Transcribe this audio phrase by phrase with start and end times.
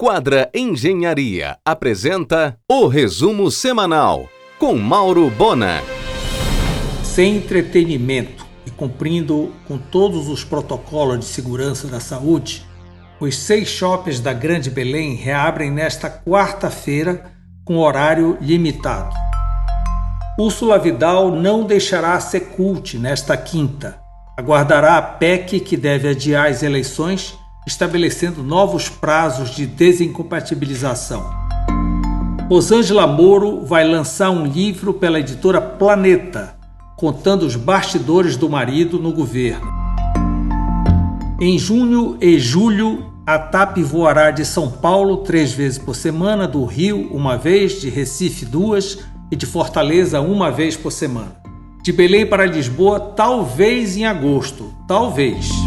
[0.00, 5.82] Quadra Engenharia apresenta o resumo semanal com Mauro Bona.
[7.02, 12.64] Sem entretenimento e cumprindo com todos os protocolos de segurança da saúde,
[13.18, 17.32] os seis shoppings da Grande Belém reabrem nesta quarta-feira
[17.64, 19.12] com horário limitado.
[20.38, 23.98] Úrsula Vidal não deixará a Secult nesta quinta.
[24.36, 27.36] Aguardará a PEC que deve adiar as eleições
[27.68, 31.22] estabelecendo novos prazos de desincompatibilização.
[32.48, 36.56] Rosângela Moro vai lançar um livro pela editora Planeta,
[36.96, 39.70] contando os bastidores do marido no governo.
[41.38, 46.64] Em junho e julho, a TAP voará de São Paulo três vezes por semana, do
[46.64, 48.98] Rio uma vez, de Recife duas
[49.30, 51.36] e de Fortaleza uma vez por semana.
[51.82, 55.57] De Belém para Lisboa, talvez em agosto, talvez.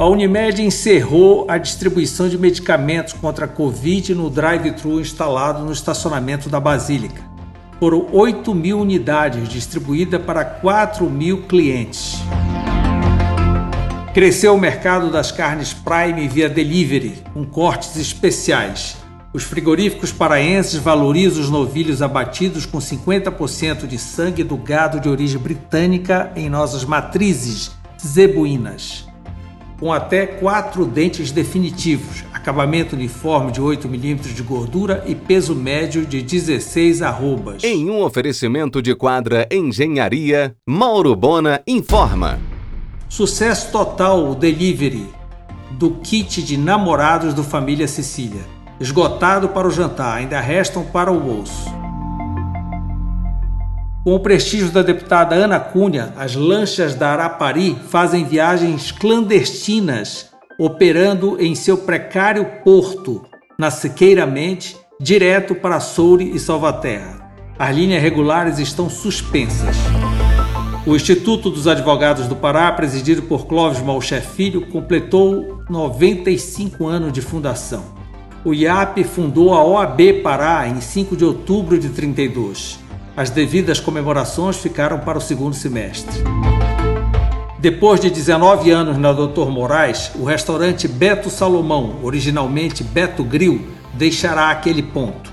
[0.00, 6.48] A Unimed encerrou a distribuição de medicamentos contra a Covid no drive-thru instalado no estacionamento
[6.48, 7.22] da Basílica.
[7.78, 12.14] Foram 8 mil unidades distribuídas para 4 mil clientes.
[14.14, 18.96] Cresceu o mercado das carnes Prime via delivery, com cortes especiais.
[19.34, 25.38] Os frigoríficos paraenses valorizam os novilhos abatidos com 50% de sangue do gado de origem
[25.38, 27.72] britânica em nossas matrizes
[28.02, 29.09] zebuínas
[29.80, 36.04] com até quatro dentes definitivos, acabamento uniforme de 8 mm de gordura e peso médio
[36.04, 37.64] de 16 arrobas.
[37.64, 42.38] Em um oferecimento de quadra Engenharia, Mauro Bona informa.
[43.08, 45.08] Sucesso total o delivery
[45.72, 48.42] do kit de namorados do Família Cecília.
[48.78, 51.79] Esgotado para o jantar, ainda restam para o bolso.
[54.02, 61.36] Com o prestígio da deputada Ana Cunha, as lanchas da Arapari fazem viagens clandestinas, operando
[61.38, 63.26] em seu precário porto,
[63.58, 67.30] na Siqueiramente, direto para Soure e Salvaterra.
[67.58, 69.76] As linhas regulares estão suspensas.
[70.86, 77.20] O Instituto dos Advogados do Pará, presidido por Clóvis Malcher Filho, completou 95 anos de
[77.20, 77.84] fundação.
[78.46, 82.80] O IAP fundou a OAB Pará em 5 de outubro de 32.
[83.20, 86.22] As devidas comemorações ficaram para o segundo semestre.
[87.58, 94.48] Depois de 19 anos na Doutor Moraes, o restaurante Beto Salomão, originalmente Beto Grill, deixará
[94.48, 95.30] aquele ponto.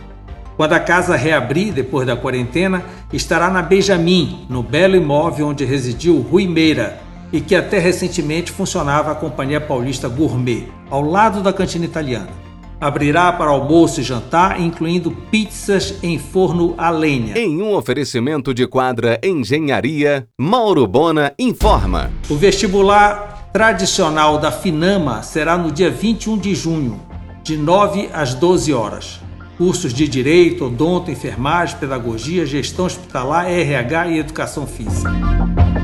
[0.58, 2.84] Quando a casa reabrir depois da quarentena,
[3.14, 7.00] estará na Benjamin, no belo imóvel onde residiu Rui Meira
[7.32, 12.47] e que até recentemente funcionava a Companhia Paulista Gourmet, ao lado da cantina italiana.
[12.80, 17.36] Abrirá para almoço e jantar, incluindo pizzas em forno a lenha.
[17.36, 22.12] Em um oferecimento de quadra Engenharia, Mauro Bona informa.
[22.30, 27.02] O vestibular tradicional da Finama será no dia 21 de junho,
[27.42, 29.20] de 9 às 12 horas.
[29.58, 35.12] Cursos de Direito, Odonto, Enfermagem, Pedagogia, Gestão Hospitalar, RH e Educação Física.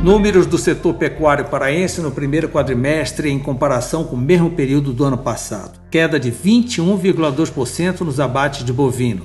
[0.04, 5.06] Números do setor pecuário paraense no primeiro quadrimestre em comparação com o mesmo período do
[5.06, 5.80] ano passado.
[5.90, 9.22] Queda de 21,2% nos abates de bovino.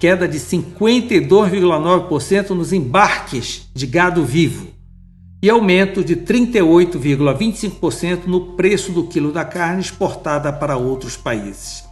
[0.00, 4.68] Queda de 52,9% nos embarques de gado vivo.
[5.42, 11.84] E aumento de 38,25% no preço do quilo da carne exportada para outros países.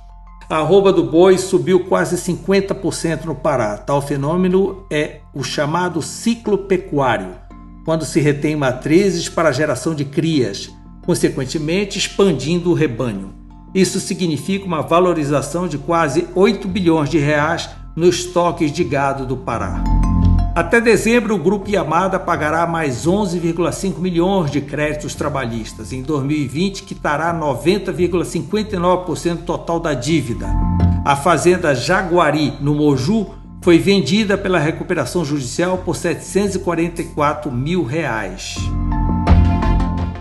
[0.48, 3.76] A arroba do boi subiu quase 50% no Pará.
[3.76, 7.43] Tal fenômeno é o chamado ciclo pecuário
[7.84, 10.70] quando se retém matrizes para a geração de crias,
[11.02, 13.34] consequentemente expandindo o rebanho.
[13.74, 19.36] Isso significa uma valorização de quase 8 bilhões de reais nos estoques de gado do
[19.36, 19.84] Pará.
[20.54, 25.92] Até dezembro, o Grupo Yamada pagará mais 11,5 milhões de créditos trabalhistas.
[25.92, 30.46] Em 2020, quitará 90,59% total da dívida.
[31.04, 33.34] A fazenda Jaguari, no Moju,
[33.64, 38.56] foi vendida pela recuperação judicial por 744 mil reais.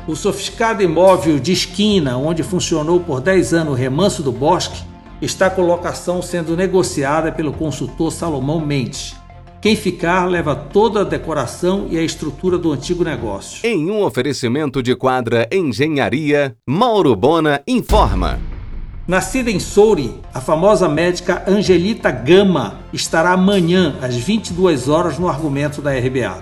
[0.08, 4.81] O sofisticado imóvel de esquina, onde funcionou por 10 anos o Remanso do Bosque,
[5.22, 9.13] está com locação sendo negociada pelo consultor Salomão Mendes.
[9.60, 13.68] Quem ficar leva toda a decoração e a estrutura do antigo negócio.
[13.68, 18.40] Em um oferecimento de quadra Engenharia, Mauro Bona informa.
[19.06, 25.82] Nascida em Souri, a famosa médica Angelita Gama estará amanhã às 22 horas no argumento
[25.82, 26.42] da RBA.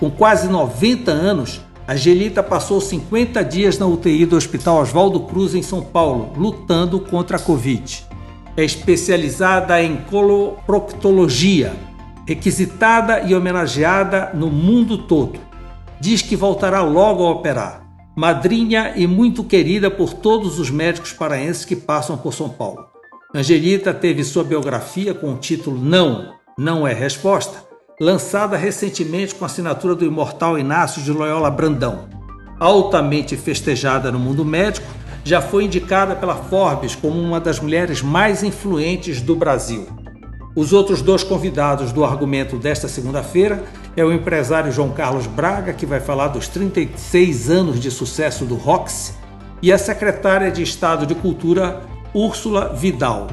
[0.00, 5.60] Com quase 90 anos, Angelita passou 50 dias na UTI do Hospital Oswaldo Cruz em
[5.60, 8.06] São Paulo, lutando contra a Covid.
[8.56, 11.74] É especializada em coloproctologia,
[12.26, 15.38] requisitada e homenageada no mundo todo.
[16.00, 17.87] Diz que voltará logo a operar
[18.18, 22.84] madrinha e muito querida por todos os médicos paraenses que passam por São Paulo.
[23.32, 27.62] Angelita teve sua biografia com o título Não, Não é Resposta,
[28.00, 32.08] lançada recentemente com a assinatura do imortal Inácio de Loyola Brandão.
[32.58, 34.88] Altamente festejada no mundo médico,
[35.22, 39.86] já foi indicada pela Forbes como uma das mulheres mais influentes do Brasil.
[40.56, 43.62] Os outros dois convidados do argumento desta segunda-feira
[44.00, 48.54] é o empresário João Carlos Braga, que vai falar dos 36 anos de sucesso do
[48.54, 49.12] Roxy,
[49.60, 51.82] e a secretária de Estado de Cultura,
[52.14, 53.26] Úrsula Vidal.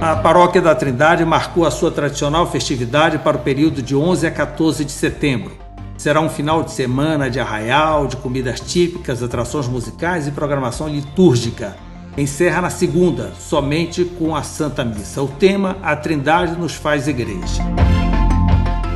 [0.00, 4.30] A Paróquia da Trindade marcou a sua tradicional festividade para o período de 11 a
[4.30, 5.52] 14 de setembro.
[5.98, 11.76] Será um final de semana de arraial, de comidas típicas, atrações musicais e programação litúrgica.
[12.20, 15.22] Encerra na segunda, somente com a Santa Missa.
[15.22, 17.62] O tema A Trindade nos faz igreja.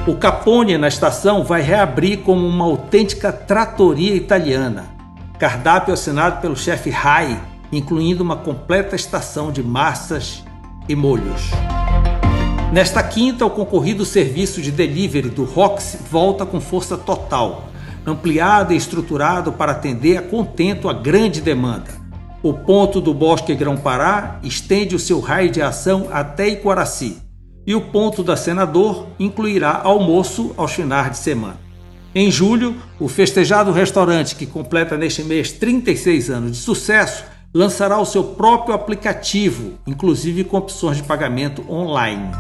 [0.06, 4.94] O Capone na estação vai reabrir como uma autêntica tratoria italiana.
[5.38, 7.40] Cardápio assinado pelo chefe Rai,
[7.72, 10.44] incluindo uma completa estação de massas
[10.86, 11.50] e molhos.
[12.74, 17.70] Nesta quinta, o concorrido serviço de delivery do Roxy volta com força total,
[18.06, 22.03] ampliado e estruturado para atender a contento a grande demanda.
[22.44, 27.16] O ponto do Bosque Grão-Pará estende o seu raio de ação até Iquaraci,
[27.66, 31.58] e o ponto da Senador incluirá almoço aos finais de semana.
[32.14, 37.24] Em julho, o festejado restaurante, que completa neste mês 36 anos de sucesso,
[37.54, 42.30] lançará o seu próprio aplicativo, inclusive com opções de pagamento online.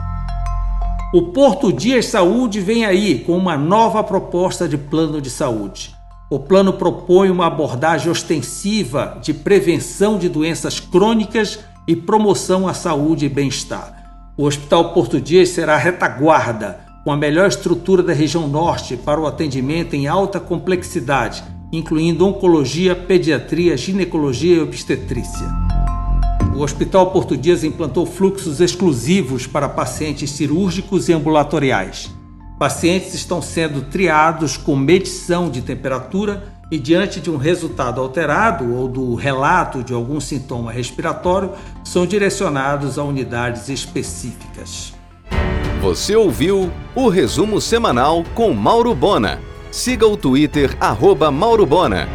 [1.14, 5.94] O Porto Dias Saúde vem aí com uma nova proposta de plano de saúde.
[6.30, 13.26] O plano propõe uma abordagem ostensiva de prevenção de doenças crônicas e promoção à saúde
[13.26, 14.32] e bem-estar.
[14.34, 19.20] O Hospital Porto Dias será a retaguarda, com a melhor estrutura da região norte para
[19.20, 25.46] o atendimento em alta complexidade, incluindo oncologia, pediatria, ginecologia e obstetrícia.
[26.56, 32.10] O Hospital Porto Dias implantou fluxos exclusivos para pacientes cirúrgicos e ambulatoriais.
[32.58, 38.88] Pacientes estão sendo triados com medição de temperatura e, diante de um resultado alterado ou
[38.88, 41.52] do relato de algum sintoma respiratório,
[41.82, 44.94] são direcionados a unidades específicas.
[45.82, 49.40] Você ouviu o resumo semanal com Mauro Bona.
[49.70, 52.08] Siga o Twitter, arroba Mauro Bona.